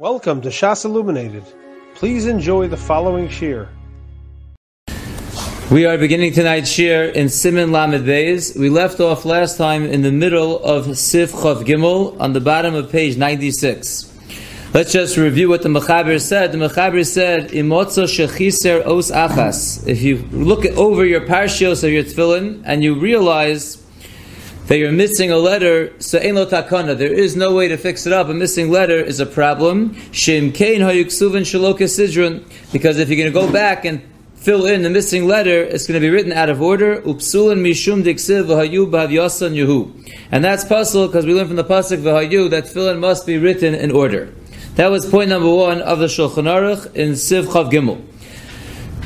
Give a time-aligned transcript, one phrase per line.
[0.00, 1.44] Welcome to Shas Illuminated.
[1.94, 3.68] Please enjoy the following shir.
[5.70, 8.58] We are beginning tonight's shir in Siman Lamed Beis.
[8.58, 12.74] We left off last time in the middle of Sif Chav Gimel on the bottom
[12.74, 14.12] of page 96.
[14.74, 16.50] Let's just review what the Mechaber said.
[16.50, 22.02] The Mechaber said, "Imotzo shechiser os achas." If you look over your parshios of your
[22.02, 23.76] tefillin and you realize
[24.66, 26.96] that you're missing a letter, so ein lo takana.
[26.96, 28.28] There is no way to fix it up.
[28.28, 29.94] A missing letter is a problem.
[30.10, 32.44] Shem kein hayuksuvin shaloka sidron.
[32.72, 34.02] Because if you're going to go back and
[34.36, 37.00] fill in the missing letter, it's going to be written out of order.
[37.02, 40.10] Upsulin mishum diksiv v'hayu b'havyasan yuhu.
[40.30, 43.74] And that's pasul because we learn from the pasuk v'hayu that fill-in must be written
[43.74, 44.32] in order.
[44.76, 48.02] That was point number one of the Shulchan Aruch in Siv Chav Gimel.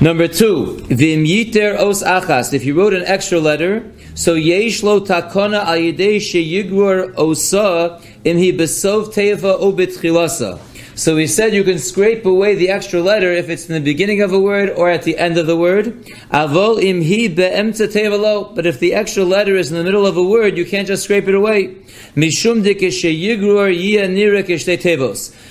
[0.01, 2.55] Number two, v'im yiter os achas.
[2.55, 3.83] If you wrote an extra letter,
[4.15, 10.61] so yesh lo takona al yidei sheyigur osa im hi besov teva obit chilasa.
[10.98, 14.20] So we said you can scrape away the extra letter if it's in the beginning
[14.20, 16.05] of a word or at the end of the word.
[16.32, 18.52] Avol im hi be'emtza tevalo.
[18.52, 21.05] But if the extra letter is in the middle of a word, you can't just
[21.05, 21.77] scrape it away.
[22.16, 22.65] Mishum.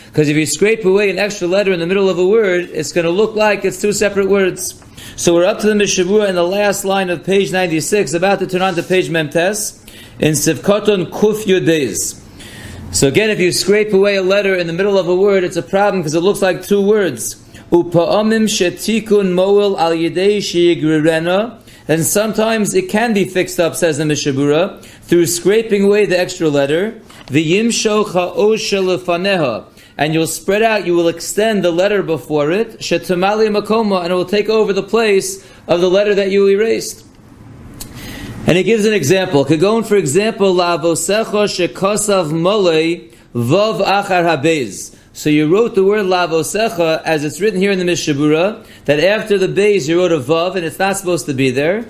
[0.08, 2.92] Because if you scrape away an extra letter in the middle of a word, it's
[2.92, 4.84] going to look like it's two separate words.
[5.16, 8.48] So we're up to the Mishavua in the last line of page 96, about to
[8.48, 9.82] turn on to page Memtes,
[10.20, 12.27] in Sivkoton Kuf Yudeis.
[12.98, 15.56] So again, if you scrape away a letter in the middle of a word, it's
[15.56, 17.36] a problem because it looks like two words.
[17.70, 21.62] Shetikun moel al.
[21.88, 26.50] And sometimes it can be fixed up, says the Mishabura, through scraping away the extra
[26.50, 27.00] letter.
[27.28, 29.66] V'yimsho cha'osh shelefaneha
[30.00, 34.16] and you'll spread out, you will extend the letter before it, shetamali makoma, and it
[34.16, 37.07] will take over the place of the letter that you erased.
[38.48, 39.44] And he gives an example.
[39.44, 44.96] Kagon, for example, lavosecha shekosav mole vav achar habez.
[45.12, 49.38] So you wrote the word lavosecha as it's written here in the Mishabura, that after
[49.38, 51.90] the base you wrote a vav, and it's not supposed to be there.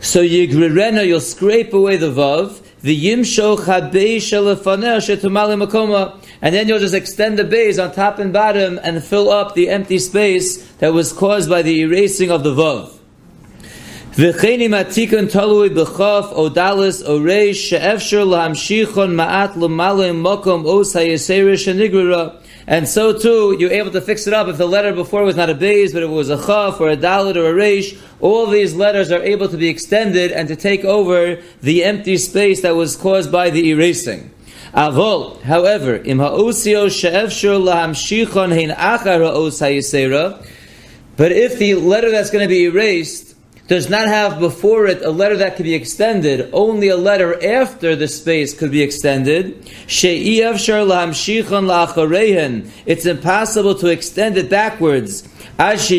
[0.00, 6.54] So you yigrirena, you'll scrape away the vav, the yimsho chabei shelefaneh shetamali makoma, and
[6.54, 9.98] then you'll just extend the base on top and bottom and fill up the empty
[9.98, 12.98] space that was caused by the erasing of the vav.
[14.14, 22.40] V'cheni matikon talui b'chaf odalis oreish she'efshir lahamshichon ma'at l'malim mokom os hayeserish shenigrira.
[22.68, 25.50] And so too, you're able to fix it up if the letter before was not
[25.50, 28.00] a base, but it was a chaf or a dalit or a reish.
[28.20, 32.62] All these letters are able to be extended and to take over the empty space
[32.62, 34.30] that was caused by the erasing.
[34.74, 40.46] Avol, however, im ha'osio she'efshur lahamshichon hein achar ha'os ha'yisera,
[41.16, 43.33] but if the letter that's going to be erased
[43.66, 47.96] does not have before it a letter that can be extended, only a letter after
[47.96, 49.68] the space could be extended,
[52.86, 55.90] it's impossible to extend it backwards, unless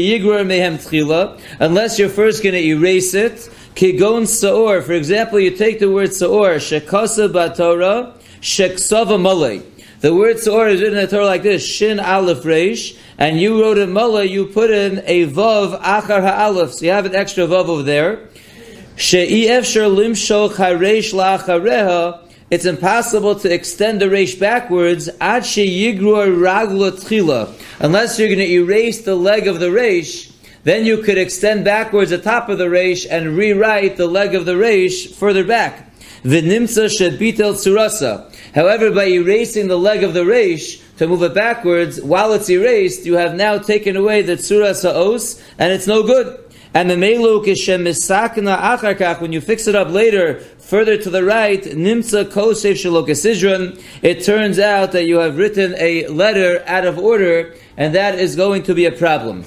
[2.00, 6.56] you're first going to erase it, kigon sa'or, for example, you take the word sa'or,
[6.56, 8.14] shekasa batorah,
[8.46, 9.64] Sheksava Malay.
[10.06, 13.60] The word Sa'or is written in the Torah like this, Shin Aleph Reish, and you
[13.60, 17.48] wrote in Malay, you put in a Vav Achar Ha'aleph, so you have an extra
[17.48, 18.30] Vav over there.
[18.98, 22.20] She'i Efsher Limshol Chareish La'achareha,
[22.52, 27.52] it's impossible to extend the reish backwards ad sheyigrur ragla tchila.
[27.80, 30.32] Unless you're going to erase the leg of the reish,
[30.66, 34.46] then you could extend backwards the top of the reish and rewrite the leg of
[34.46, 35.85] the reish further back.
[36.26, 38.34] V'nimtza shebitel surasa.
[38.56, 43.06] However, by erasing the leg of the reish to move it backwards, while it's erased,
[43.06, 46.42] you have now taken away the tzuras ha'os, and it's no good.
[46.74, 51.24] And the meluk is shemisakna acharkach, when you fix it up later, further to the
[51.24, 56.98] right, nimtza kosef shalokasizran, it turns out that you have written a letter out of
[56.98, 59.46] order, and that is going to be a problem.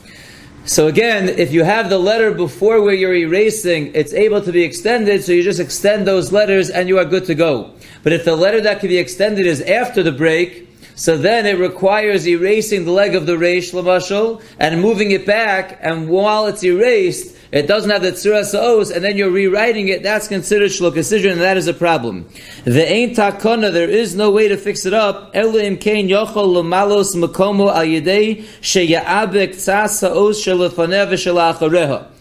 [0.69, 4.65] So again, if you have the letter before where you're erasing, it's able to be
[4.65, 7.71] extended, so you just extend those letters and you are good to go.
[8.03, 11.59] But if the letter that can be extended is after the break, so then it
[11.59, 16.63] requires erasing the leg of the reish lamashal and moving it back, and while it's
[16.63, 21.33] erased, it doesn't have the tzuras os, and then you're rewriting it, that's considered shlokasision,
[21.33, 22.29] and that is a problem.
[22.65, 25.35] The ain't takona, there is no way to fix it up.
[25.35, 32.18] Elim kain yochol lamalos makomo al yedei sheya'abek tzas ha'os shelefanev v'shelachareha.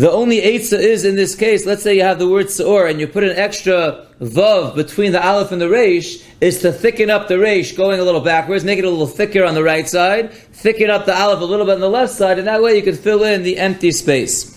[0.00, 2.98] The only eitzah is in this case, let's say you have the word seor and
[2.98, 7.28] you put an extra vav between the aleph and the reish, is to thicken up
[7.28, 10.32] the reish going a little backwards, make it a little thicker on the right side,
[10.32, 12.82] thicken up the aleph a little bit on the left side, and that way you
[12.82, 14.56] can fill in the empty space.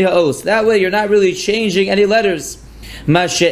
[0.00, 0.44] Ha'os.
[0.44, 2.64] That way you're not really changing any letters.
[3.06, 3.42] Which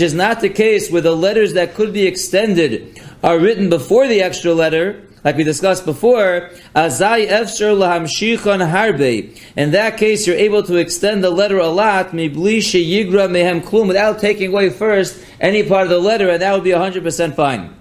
[0.00, 4.22] is not the case with the letters that could be extended are written before the
[4.22, 9.38] extra letter, like we discussed before, azai efshar lahamshichon harbe.
[9.56, 13.88] In that case, you're able to extend the letter a lot, mibli sheyigra mehem klum,
[13.88, 17.76] without taking away first any part of the letter, and that would be 100% fine.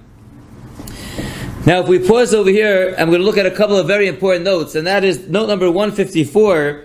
[1.65, 4.07] Now, if we pause over here, I'm going to look at a couple of very
[4.07, 6.83] important notes, and that is note number 154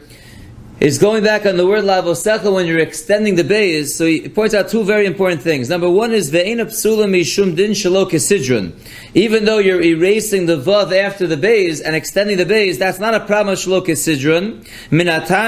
[0.81, 3.95] is going back on the word lavosecha when you're extending the bays.
[3.95, 5.69] So he points out two very important things.
[5.69, 8.73] Number one is ve'ena psula mishum din shalo kesidron.
[9.15, 13.15] Even though you're erasing the vav after the bays and extending the bays, that's not
[13.15, 13.61] a problem of.
[13.61, 14.65] Minatam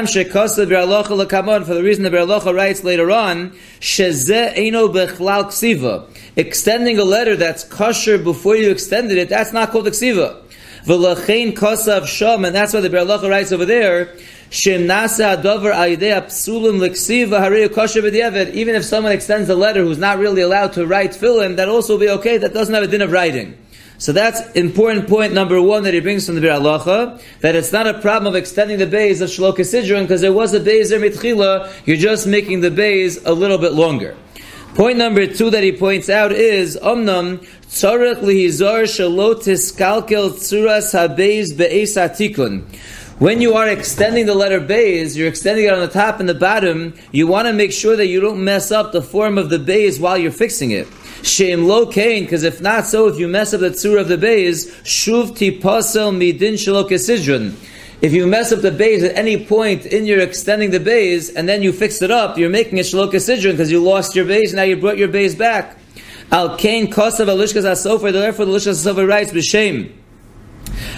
[0.07, 1.67] shekosa b'ralocha lakamon.
[1.67, 3.51] For the reason the b'ralocha writes later on,
[3.81, 6.09] sheze eno bechlal ksiva.
[6.37, 10.41] Extending a letter that's kosher before you extended it, that's not called a ksiva.
[10.85, 14.15] V'lachein kosav sham, and that's why the b'ralocha writes over there,
[14.51, 14.91] even
[18.75, 22.09] if someone extends a letter who's not really allowed to write film, that also be
[22.09, 22.39] okay.
[22.39, 23.59] That doesn't have a din of writing.
[23.99, 27.73] So that's important point number one that he brings from the Biur Halacha, that it's
[27.73, 30.85] not a problem of extending the bays of Shloka Sidron, because there was a there
[31.01, 34.15] mitchila, you're just making the bays a little bit longer.
[34.75, 37.39] Point number two that he points out is, Omnam,
[37.69, 41.97] tzorech lihizor shalot tiskalkel tzuras habeis be'es.
[43.19, 46.35] When you are extending the letter bays, you're extending it on the top and the
[46.35, 49.59] bottom, you want to make sure that you don't mess up the form of the
[49.59, 50.87] bays while you're fixing it.
[51.23, 54.19] Shem lo kain, because if not so, if you mess up the tzur of the
[54.19, 57.55] bays, shuv ti pasel midin shalokesidron.
[58.03, 61.49] If you mess up the bays at any point in your extending the bays and
[61.49, 64.63] then you fix it up, you're making a shalokesidron because you lost your bays, now
[64.63, 65.79] you brought your bays back.
[66.31, 69.91] Al kain kosav alishkas asofer, therefore the lishkas asofer writes, b'shem.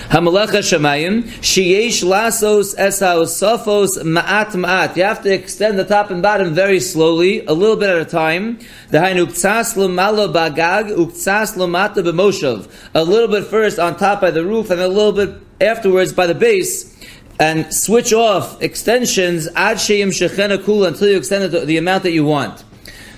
[0.09, 4.97] Hamalecha Shemayim, Sheyesh Lasos Esaosofos Ma'at Ma'at.
[4.97, 8.05] You have to extend the top and bottom very slowly, a little bit at a
[8.05, 8.59] time.
[8.91, 12.71] The Hain Uktsas Lumala Bagag, Uktsas Lumata B'moshav.
[12.95, 16.27] A little bit first on top by the roof, and a little bit afterwards by
[16.27, 16.97] the base.
[17.41, 22.13] And switch off extensions ad sheyim shechena kula until you extend it the amount that
[22.13, 22.65] you want.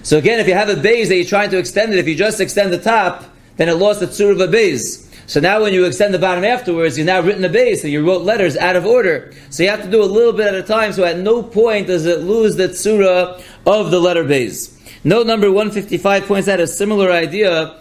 [0.02, 2.14] So again, if you have a base that you're trying to extend it, if you
[2.14, 3.24] just extend the top,
[3.56, 5.09] then it lost the tzur of a base.
[5.30, 8.04] So now when you extend the bottom afterwards, you've now written the base and you
[8.04, 9.32] wrote letters out of order.
[9.50, 11.86] So you have to do a little bit at a time, so at no point
[11.86, 14.76] does it lose the tsura of the letter base.
[15.04, 17.80] Note number 155 points out a similar idea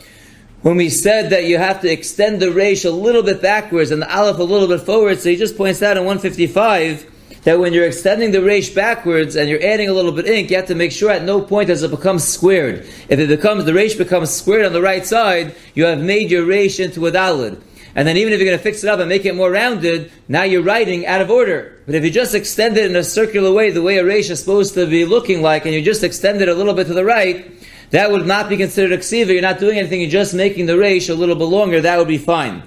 [0.62, 4.04] when we said that you have to extend the resh a little bit backwards and
[4.04, 5.20] the aleph a little bit forward.
[5.20, 7.12] So he just points out in 155
[7.50, 10.56] that when you're extending the resh backwards and you're adding a little bit ink, you
[10.56, 12.88] have to make sure at no point does it become squared.
[13.10, 16.46] If it becomes the resh becomes squared on the right side, you have made your
[16.46, 17.60] resh into a dalid.
[17.96, 20.12] And then even if you're going to fix it up and make it more rounded,
[20.28, 21.82] now you're writing out of order.
[21.88, 24.40] But if you just extend it in a circular way, the way a resh is
[24.40, 27.04] supposed to be looking like, and you just extend it a little bit to the
[27.04, 27.50] right,
[27.90, 29.34] that would not be considered a ksiva.
[29.34, 31.82] You're not doing anything, you're just making the resh a little bit longer.
[31.82, 32.62] That would be fine.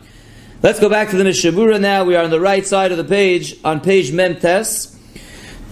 [0.62, 2.04] Let's go back to the Mishabura now.
[2.04, 4.96] We are on the right side of the page, on page Memtes,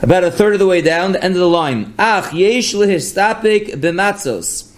[0.03, 1.95] about a third of the way down, the end of the line.
[1.97, 4.69] Ach, yesh lehistapik b'matzos.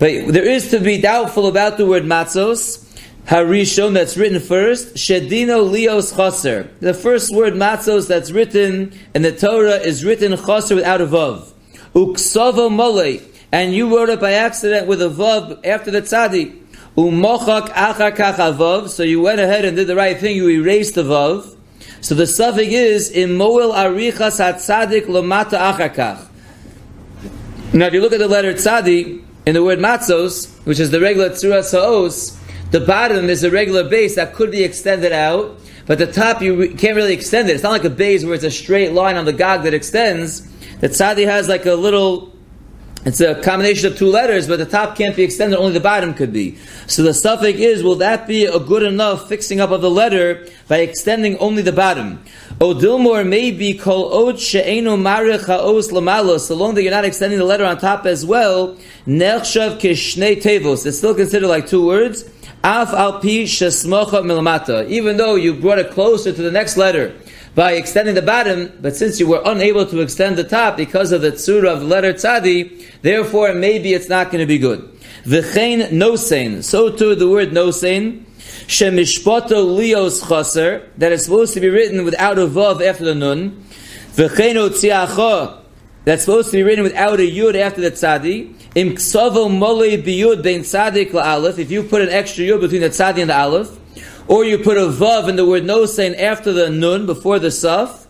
[0.00, 2.84] But there is to be doubtful about the word matzos.
[3.26, 4.94] Harishon, that's written first.
[4.94, 6.68] Shedino lios chaser.
[6.80, 11.48] The first word matzos that's written in the Torah is written chaser without a vav.
[11.94, 13.20] Uksavo mole.
[13.52, 16.59] And you wrote it by accident with a vav after the tzaddik.
[16.96, 17.02] So
[19.02, 20.36] you went ahead and did the right thing.
[20.36, 21.56] You erased the vav.
[22.00, 26.26] So the suffix is in moel arichas hatzadik lomata achar
[27.72, 31.00] Now, if you look at the letter tzadi in the word matzos, which is the
[31.00, 32.38] regular tzura saos,
[32.70, 36.74] the bottom is a regular base that could be extended out, but the top you
[36.74, 37.54] can't really extend it.
[37.54, 40.40] It's not like a base where it's a straight line on the gog that extends.
[40.78, 42.29] The tzadi has like a little
[43.02, 46.12] it's a combination of two letters, but the top can't be extended, only the bottom
[46.12, 46.58] could be.
[46.86, 50.46] So the suffix is, will that be a good enough fixing up of the letter
[50.68, 52.22] by extending only the bottom?
[52.58, 57.38] Odilmor may be called od she'enu marich ha'os lamalo, so long that you're not extending
[57.38, 58.76] the letter on top as well,
[59.06, 60.84] nechshav kishnei tevos.
[60.84, 62.24] It's still considered like two words.
[62.62, 64.86] Af al pi shesmocha milamata.
[64.90, 67.14] Even though you brought it closer to the next letter,
[67.54, 71.22] by extending the bottom, but since you were unable to extend the top because of
[71.22, 74.80] the tzura of the letter tzadi, therefore maybe it's not going to be good.
[75.24, 78.24] V'chein nosein, so too the word nosein,
[78.66, 83.64] shemishpoto lios chaser, that is supposed to be written without a vav after the nun,
[84.14, 85.58] v'chein otziacha,
[86.04, 90.42] that's supposed to be written without a yud after the tzadi, im ksavo mole biyud
[90.42, 93.36] bein tzadik la aleph, if you put an extra yud between the tzadi and the
[93.36, 93.79] aleph,
[94.30, 97.48] or you put a vav in the word no saying after the nun, before the
[97.48, 98.06] saf.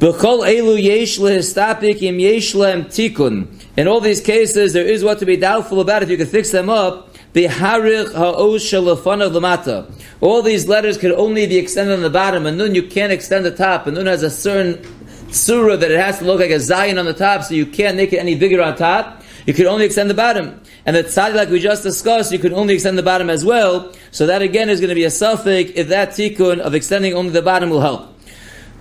[0.00, 3.46] B'chol elu yesh lehistapik im yesh lehem tikun.
[3.76, 6.50] In all these cases, there is what to be doubtful about if you can fix
[6.50, 7.14] them up.
[7.34, 9.88] Biharich ha'osh shalafana lamata.
[10.20, 13.46] All these letters can only be extended on the bottom, and nun you can't extend
[13.46, 14.82] the top, and nun has a certain
[15.30, 17.96] surah that it has to look like a zion on the top, so you can't
[17.96, 19.22] make it any bigger on top.
[19.48, 20.60] You can only extend the bottom.
[20.84, 23.94] And the tzadi, like we just discussed, you can only extend the bottom as well.
[24.10, 27.30] So that again is going to be a suffix if that tikkun of extending only
[27.30, 28.14] the bottom will help.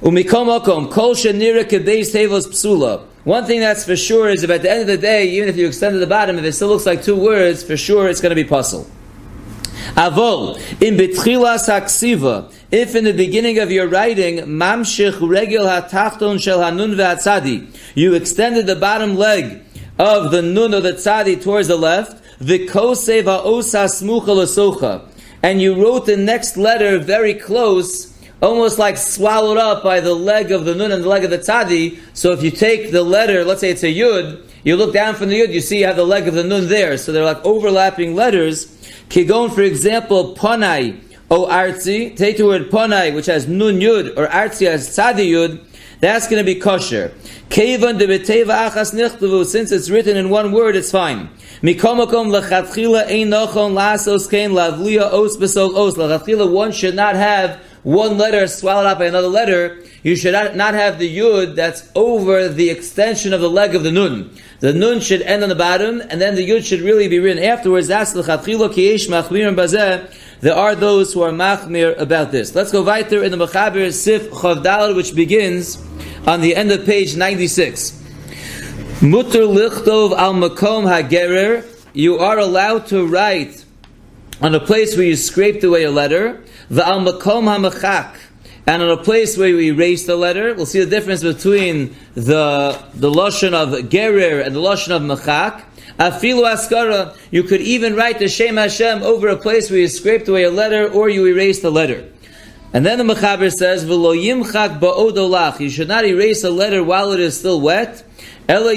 [0.02, 0.16] One
[3.46, 5.68] thing that's for sure is if at the end of the day, even if you
[5.68, 8.36] extend to the bottom, if it still looks like two words, for sure it's going
[8.36, 8.86] to be pasul.
[9.96, 16.60] Avol, in betchilas haksiva, if in the beginning of your writing, mamshich regel hatachton shel
[16.60, 19.64] hanun ve'atzadi, you extended the bottom leg
[20.00, 25.10] of the nun or the tzadi towards the left, the kosev ha'osa smucha
[25.44, 30.52] and you wrote the next letter very close almost like swallowed up by the leg
[30.52, 32.00] of the nun and the leg of the tzadi.
[32.14, 35.30] So if you take the letter, let's say it's a yud, you look down from
[35.30, 36.98] the yud, you see you have the leg of the nun there.
[36.98, 38.68] So they're like overlapping letters.
[39.10, 41.02] Kigon, for example, ponai
[41.32, 42.16] o artzi.
[42.16, 45.64] Take the word ponai, which has nun yud, or artzi has tzadi yud.
[46.00, 47.12] That's going to be kosher.
[47.50, 49.46] Kevan de beteva achas nichtavu.
[49.46, 51.30] Since it's written in one word, it's fine.
[51.62, 55.96] Mikomakom lechatchila ein nochon lasos kein lavlia os besol os.
[55.96, 60.74] Lechatchila, one should not have one letter swallowed up by another letter, you should not
[60.74, 64.34] have the yud that's over the extension of the leg of the nun.
[64.62, 67.44] The nun should end on the bottom, and then the yud should really be written
[67.44, 67.90] afterwards.
[67.90, 68.24] That's the.
[70.40, 72.56] There are those who are machmir about this.
[72.56, 75.86] Let's go weiter in the Mechaber Sif Chavdal, which begins
[76.26, 78.02] on the end of page 96.
[79.02, 81.66] Mutter lichtov al makom hagerer.
[81.92, 83.66] You are allowed to write
[84.42, 86.42] on a place where you scraped away a letter.
[86.70, 88.27] The al makom hamachak.
[88.68, 92.78] And on a place where we erase the letter, we'll see the difference between the
[92.94, 95.64] the lashon of gerer and the lashon of machak.
[95.98, 100.28] Afilu askara, you could even write the Shem Hashem over a place where you scraped
[100.28, 102.10] away a letter or you erased the letter.
[102.74, 107.14] And then the Mechaber says, "V'lo yimchak ba'odolach." You should not erase a letter while
[107.14, 108.04] it is still wet.
[108.50, 108.74] Ela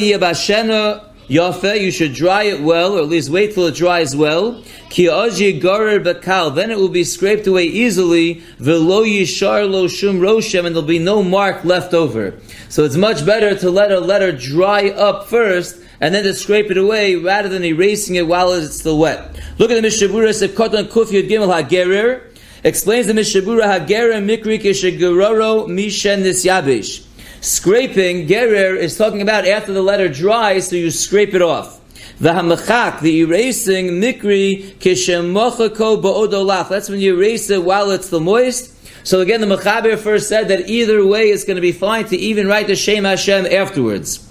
[1.31, 4.65] Yafe, you should dry it well, or at least wait till it dries well.
[4.89, 8.43] Ki aji garer bakal, then it will be scraped away easily.
[8.59, 12.35] Velo yishar lo shum roshem, and there'll be no mark left over.
[12.69, 16.69] So it's much better to let a letter dry up first, and then to scrape
[16.69, 19.39] it away, rather than erasing it while it's still wet.
[19.59, 22.23] Look at the Mishabura, Sekotan Kufyud Gimel HaGerer,
[22.65, 27.07] explains the Mishabura HaGerer Mikri Kishaguroro Mishen Nisyabish.
[27.41, 31.81] Scraping, gerer, is talking about after the letter dries, so you scrape it off.
[32.19, 36.69] The hamachak, the erasing, mikri, kishemochako ba'odolach.
[36.69, 38.77] That's when you erase it while it's still moist.
[39.07, 42.17] So again, the Mechaber first said that either way it's going to be fine to
[42.19, 44.27] even write the Shem Hashem afterwards.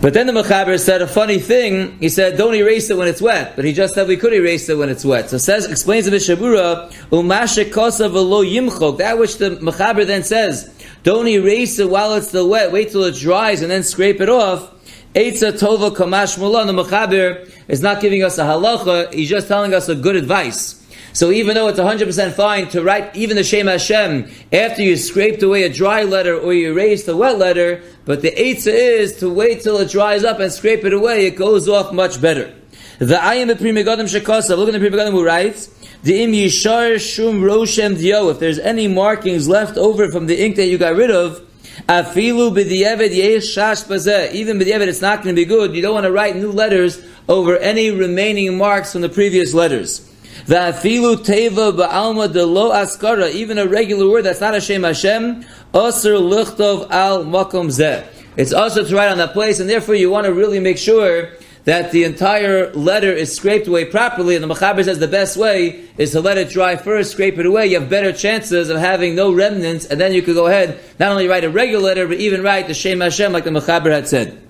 [0.00, 1.96] But then the Mechaber said a funny thing.
[2.00, 3.54] He said, don't erase it when it's wet.
[3.54, 5.30] But he just said we could erase it when it's wet.
[5.30, 8.98] So says, explains the Mishabura, umashe v'lo yimchok.
[8.98, 10.71] That which the Mechaber then says,
[11.02, 12.70] don't erase it while it's still wet.
[12.72, 14.70] Wait till it dries and then scrape it off.
[15.14, 16.66] Eitza tova kamash mulan.
[16.66, 19.12] The Mechaber is not giving us a halacha.
[19.12, 20.78] He's just telling us a good advice.
[21.14, 25.42] So even though it's 100% fine to write even the Shem Hashem after you scraped
[25.42, 29.28] away a dry letter or you erased a wet letter, but the Eitzah is to
[29.28, 32.54] wait till it dries up and scrape it away, it goes off much better.
[33.02, 35.66] The ayim the Pri Megadim Shekosav, look at the Pri Megadim who writes,
[36.04, 40.54] the im yishar shum roshem dio, if there's any markings left over from the ink
[40.54, 41.40] that you got rid of,
[41.88, 45.94] afilu b'di'evet yesh shash bazeh, even b'di'evet it's not going to be good, you don't
[45.94, 50.08] want to write new letters over any remaining marks from the previous letters.
[50.46, 55.42] Va'afilu teva ba'alma de lo askara, even a regular word that's not a Shem Hashem,
[55.74, 58.06] asr lichtov al makom zeh.
[58.36, 61.30] It's also to write on that place, and therefore you want to really make sure
[61.64, 65.88] that the entire letter is scraped away properly, and the Mechaber says the best way
[65.96, 67.68] is to let it dry first, scrape it away.
[67.68, 71.12] You have better chances of having no remnants, and then you could go ahead, not
[71.12, 74.08] only write a regular letter, but even write the Shem Hashem like the Mechaber had
[74.08, 74.42] said.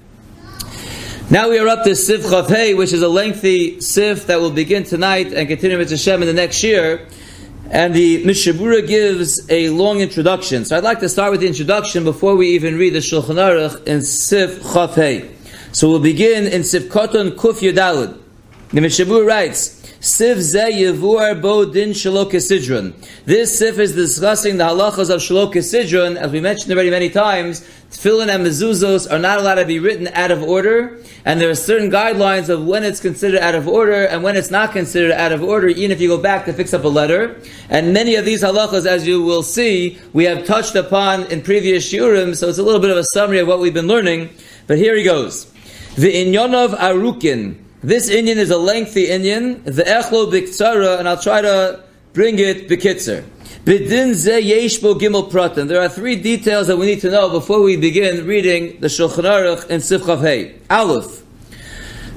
[1.30, 4.84] Now we are up to Sif Chafei, which is a lengthy Sif that will begin
[4.84, 7.08] tonight and continue with Hashem in the next year.
[7.70, 10.66] And the Mishabura gives a long introduction.
[10.66, 13.86] So I'd like to start with the introduction before we even read the Shulchan Aruch
[13.86, 15.41] in Sif Chafei.
[15.74, 18.20] So we'll begin in Sif Koton Kuf Yudalud.
[18.72, 22.92] The Mishabura writes, Siv ze yevuar bo din shalok sidron.
[23.24, 26.16] This sif is discussing the halachas of shalok sidron.
[26.16, 30.08] As we mentioned already many times, tefillin and mezuzos are not allowed to be written
[30.08, 34.04] out of order, and there are certain guidelines of when it's considered out of order
[34.04, 36.74] and when it's not considered out of order, even if you go back to fix
[36.74, 37.40] up a letter.
[37.70, 41.90] And many of these halachas, as you will see, we have touched upon in previous
[41.90, 44.28] shurim, so it's a little bit of a summary of what we've been learning.
[44.66, 45.50] But here he goes.
[45.96, 47.58] The inyanov arukin.
[47.82, 49.62] This Indian is a lengthy Indian.
[49.64, 51.84] The echlo biktsara, and I'll try to
[52.14, 53.24] bring it bikitzer.
[53.66, 55.68] Bidin ze yeshbo gimel pratim.
[55.68, 59.24] There are three details that we need to know before we begin reading the Shulchan
[59.24, 60.54] Aruch in Sifchav Hey.
[60.70, 61.22] Aleph.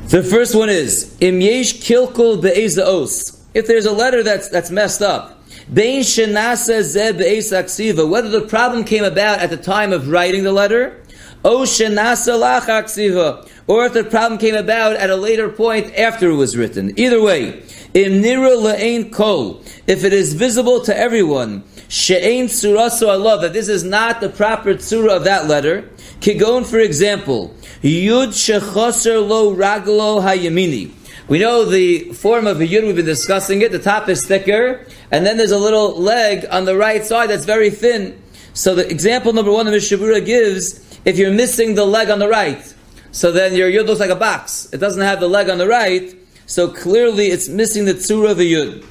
[0.08, 3.46] The first one is im yesh kilkul be'eza os.
[3.53, 8.08] If there's a letter that's that's messed up, bein shenasa ze be'eza aksiva.
[8.08, 11.03] Whether the problem came about at the time of writing the letter,
[11.44, 16.30] o shenasa lach aksiva or if the problem came about at a later point after
[16.30, 16.98] it was written.
[17.00, 23.42] Either way, im nira la'ain kol, if it is visible to everyone, she'ain suraso Allah,
[23.42, 29.28] that this is not the proper surah of that letter, kigon, for example, yud shechoser
[29.28, 30.92] lo raglo hayamini.
[31.28, 34.86] We know the form of a yud, we've been discussing it, the top is thicker,
[35.12, 38.22] and then there's a little leg on the right side that's very thin.
[38.54, 42.30] So the example number one the Mishabura gives, if you're missing the leg on the
[42.30, 42.74] right,
[43.16, 44.68] so then your yud looks like a box.
[44.74, 46.14] It doesn't have the leg on the right,
[46.48, 48.84] so clearly it's missing the tzura of the yud.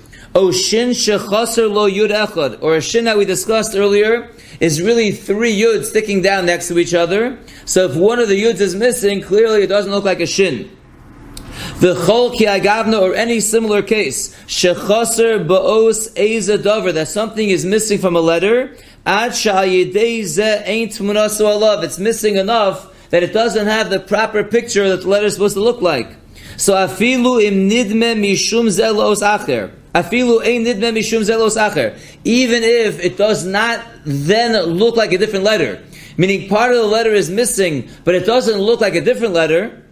[0.55, 5.55] Shin shechaser lo yud echad, or a shin that we discussed earlier, is really three
[5.55, 7.39] yuds sticking down next to each other.
[7.67, 10.75] So if one of the yuds is missing, clearly it doesn't look like a shin.
[11.81, 17.67] The chol ki agavna, or any similar case, shechaser baos eza dover, that something is
[17.67, 23.33] missing from a letter, ad sha'yidei ze ain't munasu alav, it's missing enough that it
[23.33, 26.17] doesn't have the proper picture that the letter is supposed to look like.
[26.57, 29.73] So afilu im nidme mishum zelos acher.
[29.95, 31.99] Afilu ein nidme mishum zelos acher.
[32.25, 35.83] Even if it does not then look like a different letter,
[36.17, 39.83] meaning part of the letter is missing, but it doesn't look like a different letter,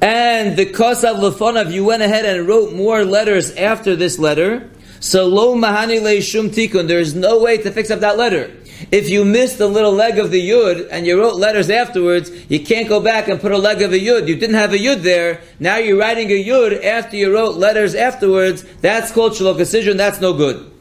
[0.00, 5.26] and the kosav lefonav, you went ahead and wrote more letters after this letter, so
[5.26, 8.50] lo mahani le shum tikun, there is no way to fix up that letter.
[8.92, 12.60] If you missed the little leg of the yud and you wrote letters afterwards, you
[12.60, 14.28] can't go back and put a leg of a yud.
[14.28, 15.40] You didn't have a yud there.
[15.58, 18.64] Now you're writing a yud after you wrote letters afterwards.
[18.82, 19.96] That's called shalok decision.
[19.96, 20.72] That's no good.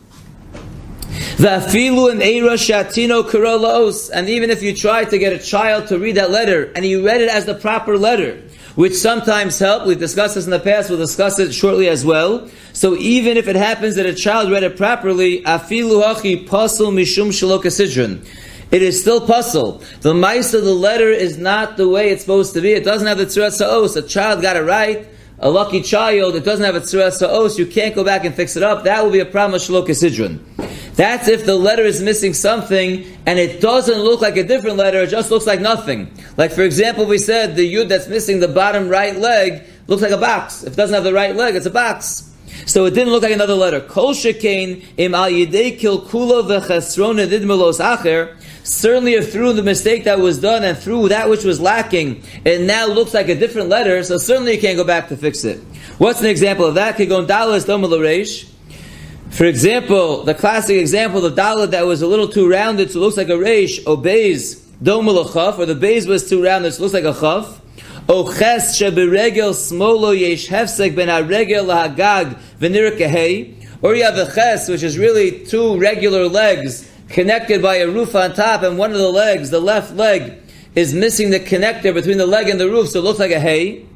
[1.37, 4.09] Vafilu and Eira Shatino Karolaos.
[4.13, 6.95] And even if you try to get a child to read that letter and he
[6.95, 8.41] read it as the proper letter,
[8.75, 9.87] which sometimes help.
[9.87, 10.89] We've discussed this in the past.
[10.89, 12.49] We'll discuss it shortly as well.
[12.75, 17.29] So even if it happens that a child read it properly, afilu hachi pasul mishum
[17.29, 18.27] shalokasidron.
[18.69, 19.81] It is still pasul.
[20.01, 22.73] The mice of the letter is not the way it's supposed to be.
[22.73, 23.95] It doesn't have the tzurat sa'os.
[23.95, 25.07] A child got it right.
[25.39, 27.57] A lucky child, it doesn't have a tzurat sa'os.
[27.57, 28.83] You can't go back and fix it up.
[28.83, 29.61] That will be a problem of.
[30.97, 35.03] That's if the letter is missing something and it doesn't look like a different letter,
[35.03, 36.11] it just looks like nothing.
[36.35, 40.11] Like for example, we said the yud that's missing the bottom right leg looks like
[40.11, 40.63] a box.
[40.63, 42.34] If it doesn't have the right leg, it's a box.
[42.65, 43.79] So it didn't look like another letter.
[43.79, 48.35] Kol shekain im al yidei kilkulo v'chesron edidmelos acher.
[48.63, 52.61] Certainly, if through the mistake that was done and through that which was lacking, it
[52.61, 54.03] now looks like a different letter.
[54.03, 55.59] So certainly, you can't go back to fix it.
[55.99, 56.97] What's an example of that?
[59.29, 63.01] For example, the classic example, the dalit that was a little too rounded, so it
[63.01, 66.81] looks like a reish, obeys domul chaf, or the base was too rounded, so it
[66.81, 67.61] looks like a chaf.
[68.07, 74.69] O ches sheberegel smolo yesh hefsek ben haregel lahagag v'nir Or you have a ches,
[74.69, 78.99] which is really two regular legs connected by a roof on top, and one of
[78.99, 80.33] the legs, the left leg,
[80.75, 83.39] is missing the connector between the leg and the roof, so it looks like a
[83.39, 83.87] hay.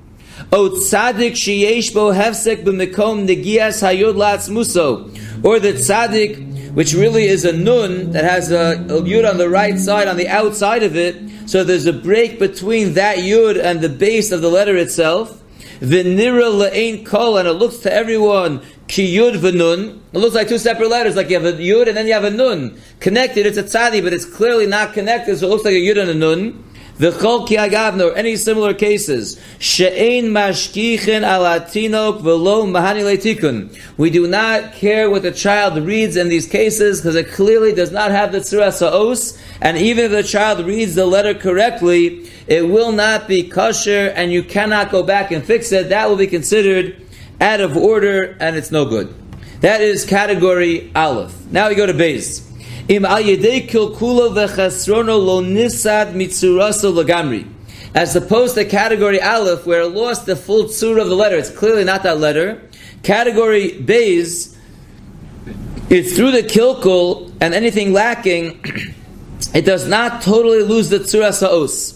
[0.52, 4.50] O tzadik sheyesh bo hefsek b'mekom negias hayod latz
[5.44, 9.50] or the tzaddik, which really is a nun that has a, a yud on the
[9.50, 11.50] right side, on the outside of it.
[11.50, 15.44] So there's a break between that yud and the base of the letter itself.
[15.80, 20.00] V'nira le'ein kol, and it looks to everyone ki yud v'nun.
[20.12, 22.24] It looks like two separate letters, like you have a yud and then you have
[22.24, 22.80] a nun.
[23.00, 26.00] Connected, it's a tzadi, but it's clearly not connected, so it looks like a yud
[26.00, 26.66] and a nun.
[27.00, 29.40] The ki agavno, or any similar cases.
[29.58, 33.74] She'ein mashkichin alatinok velo mahani letikun.
[33.96, 37.94] We do not care what the child reads in these cases because it clearly does
[37.94, 39.42] not have the tzura sa'os.
[39.62, 44.34] And even if the child reads the letter correctly, it will not be kosher and
[44.34, 45.88] you cannot go back and fix it.
[45.88, 47.02] That will be considered
[47.40, 49.16] out of order and it's no good.
[49.62, 51.34] That is category Aleph.
[51.50, 52.49] Now we go to base.
[52.90, 57.48] Im al yedei kilkulo lo nisad mitzuraso lagamri.
[57.94, 61.38] As opposed to category Aleph, where it lost the full tzura of the letter.
[61.38, 62.62] It's clearly not that letter.
[63.04, 64.58] Category Bays
[65.92, 68.60] is through the kilkul and anything lacking,
[69.54, 71.96] it does not totally lose the tzura sa'os.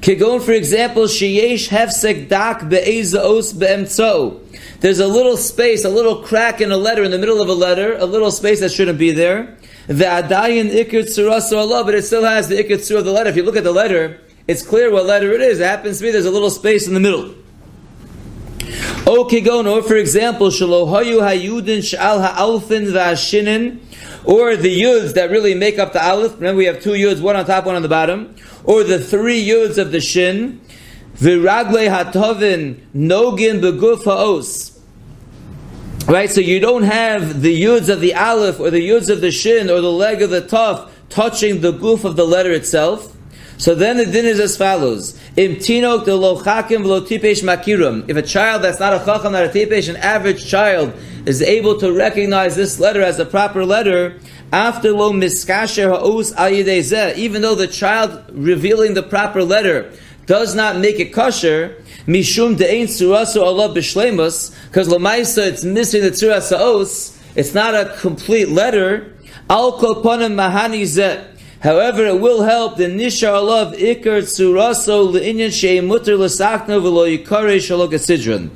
[0.00, 4.40] Kigon, for example, sheyesh hefsek dak be'ez os be'emtzo.
[4.80, 7.54] There's a little space, a little crack in a letter, in the middle of a
[7.54, 9.56] letter, a little space that shouldn't be there.
[9.86, 13.28] The adayin ikir tzura Allah, but it still has the ikir of the letter.
[13.28, 15.60] If you look at the letter, it's clear what letter it is.
[15.60, 17.34] It happens to be there's a little space in the middle.
[19.06, 23.80] O kigon, or for example, shalohayu hayudin shal ha'alfin v'ashinin,
[24.24, 26.36] or the yuds that really make up the aleph.
[26.36, 28.34] Remember, we have two yuds, one on top, one on the bottom.
[28.64, 30.62] Or the three yuds of the shin.
[31.16, 34.73] V'ragle hatovin nogin beguf ha'os.
[36.06, 39.30] Right, so you don't have the yuds of the aleph or the yuds of the
[39.30, 43.16] shin or the leg of the taf touching the goof of the letter itself.
[43.56, 48.06] So then the din is as follows: Im tinok de lo chakim v'lo tipesh makirum.
[48.06, 50.92] If a child that's not a chacham, not a tipesh, an average child
[51.24, 54.20] is able to recognize this letter as a proper letter,
[54.52, 59.90] after lo miskasher ha'os al even though the child revealing the proper letter
[60.26, 66.10] does not make it kosher, mishum de'ein surasu Allah b'shlemus, because lamaisa it's missing the
[66.10, 69.12] tzura sa'os, it's not a complete letter,
[69.48, 71.30] al kol ponim mahani.
[71.60, 77.56] However, it will help the nishar alav ikar tsuraso le'inyan shei mutter l'sakno v'lo yikare
[77.56, 78.50] shalok sidron.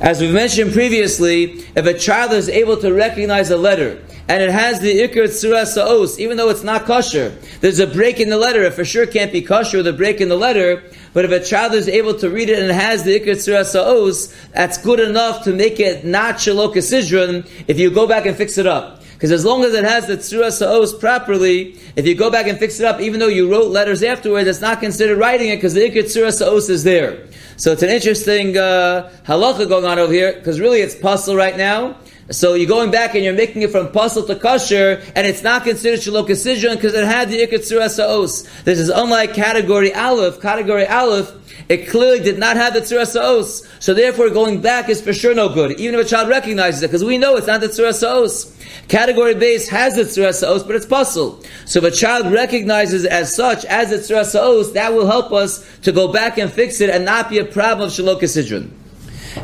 [0.00, 4.50] As we've mentioned previously, if a child is able to recognize a letter and it
[4.50, 8.38] has the ikar tzura sa'os, even though it's not kosher, there's a break in the
[8.38, 8.62] letter.
[8.62, 10.82] It for sure can't be kosher with a break in the letter.
[11.12, 13.66] But if a child is able to read it and it has the ikar tzura
[13.66, 18.34] sa'os, that's good enough to make it not shalok sidron if you go back and
[18.34, 19.02] fix it up.
[19.12, 22.58] Because as long as it has the tzura sa'os properly, if you go back and
[22.58, 25.74] fix it up, even though you wrote letters afterwards, it's not considered writing it because
[25.74, 27.26] the ikar tzura sa'os is there.
[27.58, 31.58] So it's an interesting uh, halacha going on over here because really it's pasul right
[31.58, 31.96] now.
[32.32, 35.64] So you're going back and you're making it from pasul to kosher, and it's not
[35.64, 38.42] considered shalok because it had the ikar tzura sa'os.
[38.64, 40.40] This is unlike category aleph.
[40.40, 41.30] Category aleph
[41.68, 43.66] it clearly did not have the tzura sa'os.
[43.78, 46.88] So therefore, going back is for sure no good, even if a child recognizes it,
[46.88, 48.56] because we know it's not the tzura sa'os.
[48.88, 51.44] Category base has the tzura sa'os, but it's pasul.
[51.66, 55.64] So if a child recognizes as such, as the tzura sa'os, that will help us
[55.82, 58.70] to go back and fix it and not be a problem of shalok sidron.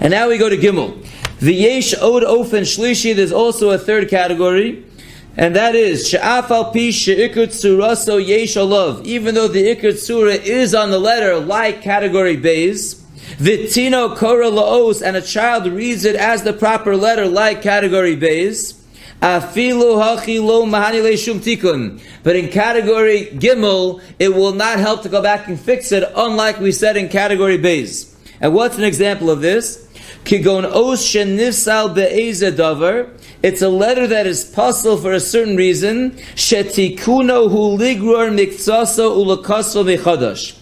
[0.00, 1.02] And now we go to Gimel.
[1.40, 4.84] The yesh od ofen shlishi, there's also a third category
[5.38, 7.46] and that is she'afal pi she'ikr
[8.26, 8.56] yesh.
[9.06, 12.96] Even though the ikr tzura is on the letter, like category bays,
[13.38, 18.74] vitino kora laos, and a child reads it as the proper letter, like category bays.
[19.22, 22.00] Afilu hachi lo mahani shum tikun.
[22.24, 26.58] But in category gimel, it will not help to go back and fix it, unlike
[26.58, 28.12] we said in category bays.
[28.40, 29.87] And what's an example of this?
[30.28, 33.08] Kigon os shenifsal be'eze davar.
[33.42, 36.10] It's a letter that is pasul for a certain reason.
[36.34, 40.54] Shetikuno hu ligror ulakaso mechadash.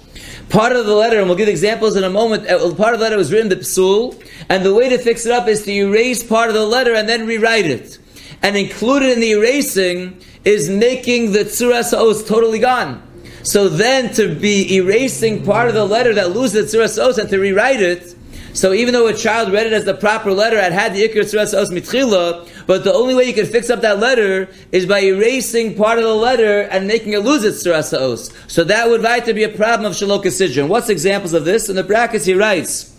[0.50, 3.06] Part of the letter, and we'll give examples in a moment, uh, part of the
[3.06, 4.14] letter was written the psul,
[4.48, 7.08] and the way to fix it up is to erase part of the letter and
[7.08, 7.98] then rewrite it.
[8.44, 13.02] And included in the erasing is making the tzuras os totally gone.
[13.42, 17.28] So then to be erasing part of the letter that loses the tzuras os and
[17.30, 18.15] to rewrite it,
[18.56, 21.20] so even though a child read it as the proper letter, it had the ikr
[21.20, 25.00] tzuras os mitchila, but the only way you can fix up that letter is by
[25.00, 28.30] erasing part of the letter and making it lose its os.
[28.48, 30.68] So that would right to be a problem of shalok sidron.
[30.68, 31.68] What's examples of this?
[31.68, 32.94] In the brackets he writes.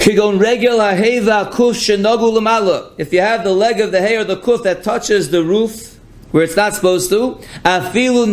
[0.00, 0.22] If you
[3.20, 5.98] have the leg of the hay or the kuf that touches the roof
[6.30, 8.24] where it's not supposed to, even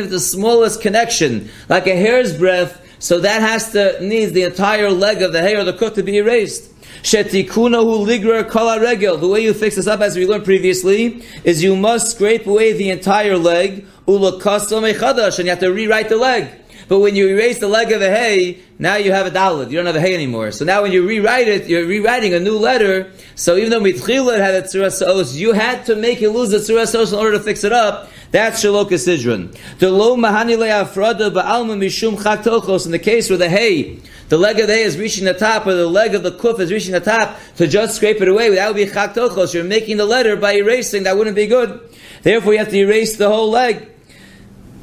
[0.00, 4.90] if the smallest connection, like a hair's breadth, so that has to needs the entire
[4.90, 6.74] leg of the hay or the kuf to be erased.
[7.02, 9.16] Shetikunahu ligrar kala regel.
[9.16, 12.72] The way you fix this up, as we learned previously, is you must scrape away
[12.72, 16.50] the entire leg, ulakasam mechadash, and you have to rewrite the leg.
[16.88, 19.70] But when you erase the leg of the hay, now you have a dalid.
[19.70, 20.52] You don't have a hay anymore.
[20.52, 23.12] So now when you rewrite it, you're rewriting a new letter.
[23.34, 27.12] So even though mitchila had a tzuras you had to make it lose the tzuras
[27.12, 28.08] in order to fix it up.
[28.30, 29.56] That's shalok sidron.
[29.78, 34.60] The lo mahani le'afrada ba'alma mishum chak In the case where the hay the leg
[34.60, 36.92] of the hay is reaching the top, or the leg of the kuf is reaching
[36.92, 39.54] the top, to just scrape it away, that would be chak tochos.
[39.54, 41.80] You're making the letter by erasing, that wouldn't be good.
[42.22, 43.88] Therefore, you have to erase the whole leg.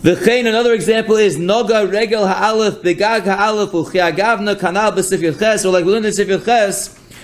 [0.01, 5.71] The chain, another example is noga regel ha'alef begag ha'alef uchiagavna kanal b'sifir ches, or
[5.71, 6.71] like we learned in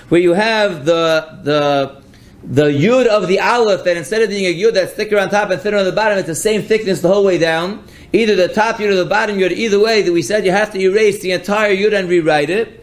[0.08, 2.01] where you have the, the,
[2.44, 5.50] the yud of the aleph, that instead of being a yud that's thicker on top
[5.50, 8.48] and thinner on the bottom, it's the same thickness the whole way down either the
[8.48, 11.20] top yud or the bottom yud, either way, that we said you have to erase
[11.20, 12.78] the entire yud and rewrite it.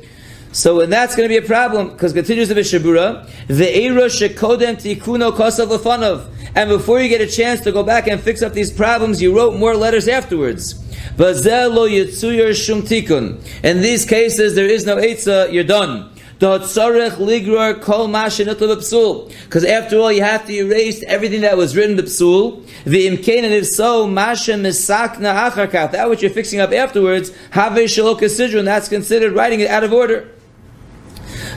[0.51, 5.31] So and that's going to be a problem because continues the Mishabura, ve'era shekodem tikuno
[5.31, 6.27] kosav lefanov.
[6.55, 9.35] And before you get a chance to go back and fix up these problems, you
[9.35, 10.73] wrote more letters afterwards.
[11.15, 13.39] Bazel lo yitzuyar shum tikun.
[13.63, 16.09] In these cases, there is no etza, you're done.
[16.39, 16.77] Because
[19.65, 22.63] after all, you have to erase everything that was written the psul.
[22.85, 25.91] V'imkein, and if so, masha misakna.
[25.91, 30.29] That which you're fixing up afterwards, have that's considered writing it out of order.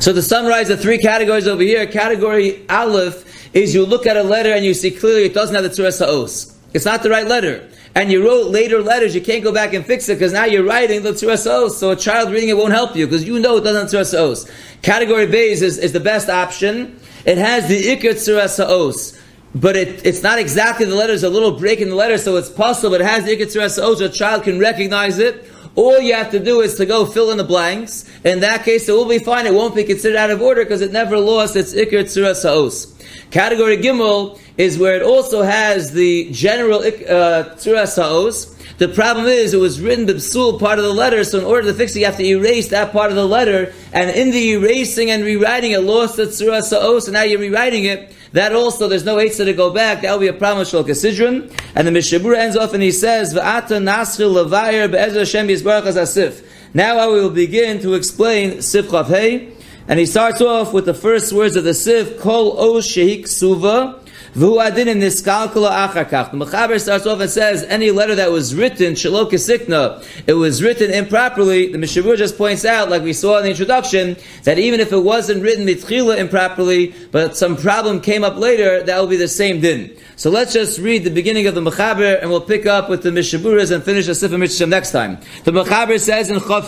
[0.00, 4.22] So to summarize the three categories over here, category Aleph is you look at a
[4.24, 6.51] letter and you see clearly it doesn't have the Tzuras Ha'os.
[6.74, 7.68] It's not the right letter.
[7.94, 10.64] And you wrote later letters, you can't go back and fix it because now you're
[10.64, 11.78] writing the Tzuras Ha'os.
[11.78, 15.26] So a child reading it won't help you because you know it doesn't Tzuras Category
[15.26, 16.98] base is, is the best option.
[17.26, 19.18] It has the Iker Tzuras Ha'os
[19.54, 22.48] but it, it's not exactly the letters, a little break in the letter, so it's
[22.48, 25.44] possible, but it has the Iketzer so a child can recognize it.
[25.74, 28.08] All you have to do is to go fill in the blanks.
[28.24, 29.46] In that case, it will be fine.
[29.46, 32.91] It won't be considered out of order because it never lost its ikr tzura saos.
[33.30, 38.54] Category Gimel is where it also has the general uh, tzura saos.
[38.78, 41.68] The problem is it was written the psul part of the letter, so in order
[41.68, 43.72] to fix it, you have to erase that part of the letter.
[43.92, 47.84] And in the erasing and rewriting, it lost the tzura saos, and now you're rewriting
[47.84, 48.12] it.
[48.32, 50.02] That also, there's no eitzah to go back.
[50.02, 51.52] That will be a problem with Shulka Sidron.
[51.74, 55.96] And the Mishabura ends off and he says, V'ata naschil levayer be'ezer Hashem yizbarach as
[55.96, 56.42] asif.
[56.72, 59.52] Now I will begin to explain Sif Chav.
[59.88, 63.98] And he starts off with the first words of the Sif, Kol O Shehik Suva.
[64.34, 66.30] V'hu adin in niskalkula achakach.
[66.30, 70.62] The Mechaber starts off and says, any letter that was written, shalok sikna, it was
[70.62, 74.80] written improperly, the Mishabur just points out, like we saw in the introduction, that even
[74.80, 79.18] if it wasn't written mitchila improperly, but some problem came up later, that will be
[79.18, 79.94] the same din.
[80.16, 83.10] So let's just read the beginning of the Mechaber, and we'll pick up with the
[83.10, 85.18] Mishaburas and finish the Sifah Mitzvah next time.
[85.44, 86.64] The Mechaber says in Chav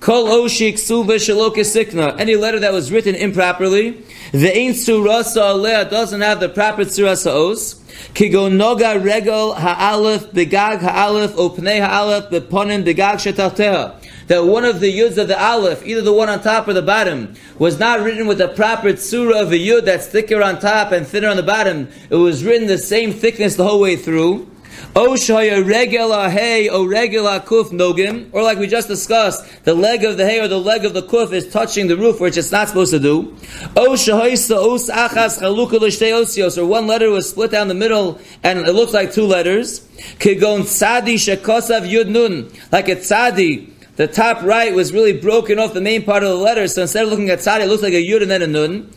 [0.00, 2.18] Kol oshik suva sikna.
[2.20, 4.02] Any letter that was written improperly,
[4.32, 7.74] the ein surasa alea doesn't have the proper surasa os.
[8.14, 14.00] Kigo noga regel ha'alef begag ha'alef opnei ha'alef beponim begag shetalteha.
[14.26, 16.82] That one of the yuds of the aleph, either the one on top or the
[16.82, 20.92] bottom, was not written with the proper tsura of a yud that's thicker on top
[20.92, 21.88] and thinner on the bottom.
[22.08, 24.50] It was written the same thickness the whole way through.
[24.96, 30.04] O shaya regela hay o regela kuf nogim, or like we just discussed, the leg
[30.04, 32.52] of the hay or the leg of the kuf is touching the roof, which it's
[32.52, 33.36] not supposed to do.
[33.76, 38.72] O shahoisa os achas osios, or one letter was split down the middle and it
[38.72, 39.80] looks like two letters.
[40.18, 45.72] Kigon tzadi shekosav yud nun, like a tzadi, the top right was really broken off
[45.72, 47.92] the main part of the letter, so instead of looking at tzadi, it looks like
[47.92, 48.90] a yud and then a nun.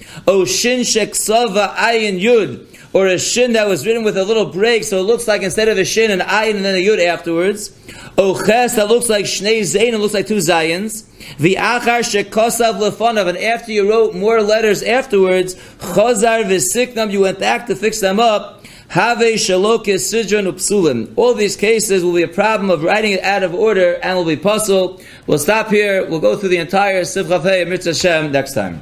[0.45, 2.65] Shin sheksava ayin yud,
[2.97, 5.67] or a shin that was written with a little break, so it looks like instead
[5.67, 7.71] of a shin, an ayin and then a yud afterwards.
[8.17, 11.05] O ches that looks like shnei zayin, it looks like two zayins.
[11.37, 17.37] The achar shekosav lefonav, and after you wrote more letters afterwards, chazar v'siknam, you went
[17.37, 18.65] back to fix them up.
[18.87, 21.13] Have shalokis sidron upsulim.
[21.17, 24.25] All these cases will be a problem of writing it out of order and will
[24.25, 25.03] be pasul.
[25.27, 26.09] We'll stop here.
[26.09, 28.81] We'll go through the entire Sivchafei Mitzvah Shem next time.